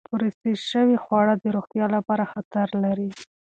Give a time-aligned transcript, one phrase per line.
[0.09, 3.09] پروسس شوې خواړه د روغتیا لپاره خطر لري.